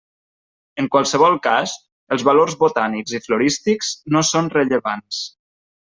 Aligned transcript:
En 0.83 0.87
qualsevol 0.95 1.37
cas, 1.49 1.75
els 2.17 2.25
valors 2.29 2.57
botànics 2.65 3.13
i 3.19 3.23
florístics 3.29 3.93
no 4.17 4.27
són 4.33 4.51
rellevants. 4.59 5.23